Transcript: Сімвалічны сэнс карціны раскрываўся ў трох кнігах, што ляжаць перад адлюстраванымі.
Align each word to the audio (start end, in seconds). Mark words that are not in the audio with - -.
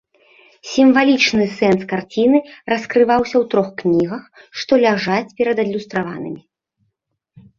Сімвалічны 0.69 1.45
сэнс 1.57 1.81
карціны 1.91 2.39
раскрываўся 2.71 3.35
ў 3.41 3.51
трох 3.51 3.67
кнігах, 3.81 4.23
што 4.61 4.71
ляжаць 4.85 5.33
перад 5.43 5.57
адлюстраванымі. 5.65 6.41